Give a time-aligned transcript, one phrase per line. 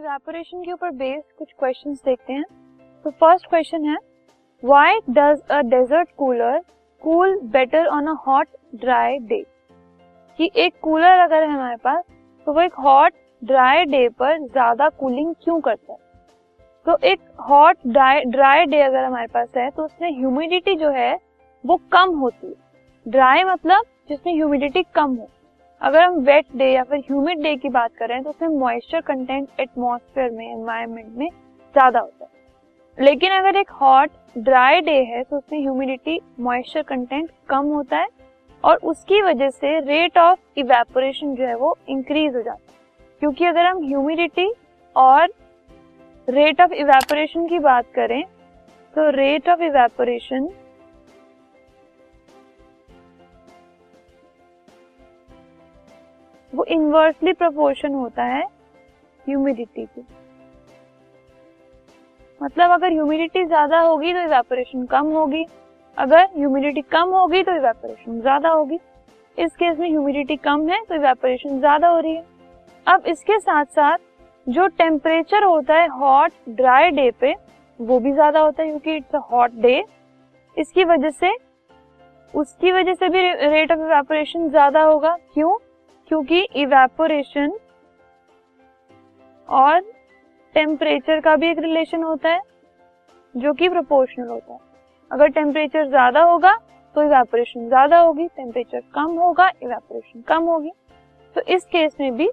[0.00, 2.44] Evaporation के ऊपर based कुछ क्वेश्चंस देखते हैं।
[3.04, 3.96] तो फ़र्स्ट क्वेश्चन है
[4.62, 6.58] why does a desert cooler
[7.02, 8.46] cool better on a hot
[8.76, 9.40] dry day
[10.38, 12.04] कि एक कूलर अगर है हमारे पास
[12.46, 13.12] तो वो एक हॉट
[13.42, 15.98] ड्राई डे पर ज़्यादा कूलिंग क्यों करता है?
[16.86, 21.14] तो एक हॉट ड्राई ड्राई डे अगर हमारे पास है तो उसमें ह्यूमिडिटी जो है,
[21.64, 22.54] वो कम होती है।
[23.06, 25.28] ड्राई मतलब जिसमें ह्यूमिडिटी कम हो।
[25.80, 29.60] अगर हम वेट डे या फिर ह्यूमिड डे की बात करें तो उसमें मॉइस्चर कंटेंट
[29.60, 35.36] एटमॉस्फेयर में एनवायरमेंट में ज़्यादा होता है। लेकिन अगर एक हॉट ड्राई डे है तो
[35.36, 38.08] उसमें ह्यूमिडिटी मॉइस्चर कंटेंट कम होता है
[38.64, 42.78] और उसकी वजह से रेट ऑफ़ इवेपोरेशन जो है वो इंक्रीज हो जाता है।
[43.22, 44.52] क्योंकि अगर हम ह्यूमिडिटी
[44.96, 45.28] और
[46.28, 48.22] रेट ऑफ़ इवेपोरेशन की बात करें
[48.94, 50.48] तो रेट ऑफ़ इवेपोरेशन
[56.52, 58.42] वो इनवर्सली प्रोपोर्शन होता है
[59.20, 60.04] ह्यूमिडिटी की
[62.40, 65.44] मतलब अगर ह्यूमिडिटी ज़्यादा होगी तो इवेपोरेशन कम होगी,
[65.98, 68.78] अगर ह्यूमिडिटी कम होगी तो इवेपोरेशन ज़्यादा होगी।
[69.38, 72.24] इस केस में ह्यूमिडिटी कम है तो इवेपोरेशन ज़्यादा हो रही है।
[72.86, 73.98] अब इसके साथ साथ
[74.46, 77.34] जो टेम्परेचर होता है हॉट ड्राई डे पे,
[77.80, 79.82] वो भी ज़्यादा होता है क्योंकि इट्स अ हॉट डे
[80.56, 81.36] इसकी वजह से,
[82.34, 85.56] उसकी वजह से भी रेट ऑफ़ इवेपोरेशन ज़्यादा होगा। क्यों?
[86.10, 87.52] क्योंकि इवेपोरेशन
[89.48, 89.80] और
[90.54, 92.40] टेम्परेचर का भी एक रिलेशन होता है,
[93.34, 94.58] जो कि प्रोपोर्शनल होता है।
[95.10, 96.54] अगर टेम्परेचर ज़्यादा होगा
[96.96, 100.70] तो इवेपोरेशन ज़्यादा होगी टेम्परेचर कम होगा इवेपोरेशन कम होगी।
[101.36, 102.28] तो इस केस में भी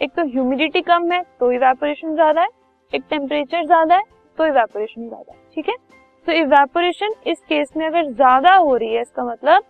[0.00, 2.48] एक तो ह्यूमिडिटी कम है तो इवेपोरेशन ज़्यादा है,
[2.92, 4.02] एक टेम्परेचर ज़्यादा है
[4.38, 5.76] तो इवेपोरेशन ज़्यादा है, ठीक है?
[6.26, 9.64] तो इवेपोरेशन इस केस में अगर ज़्यादा हो रही है, इसका मतलब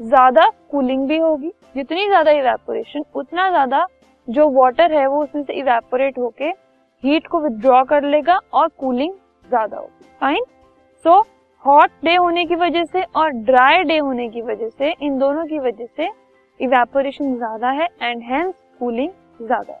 [0.00, 3.86] ज़्यादा कूलिंग भी होगी, जितनी ज़्यादा इवेपोरेशन उतना ज़्यादा
[4.28, 6.48] जो वाटर है वो उसमें से इवेपोरेट होके
[7.04, 9.12] हीट को विदड्रॉ कर लेगा और कूलिंग
[9.48, 10.44] ज़्यादा होगी। फाइन
[11.04, 11.20] सो
[11.64, 15.46] हॉट डे होने की वजह से और ड्राई डे होने की वजह से, इन दोनों
[15.46, 16.08] की वजह से
[16.60, 19.80] इवेपोरेशन ज़्यादा है एंड हेंस कूलिंग ज़्यादा है।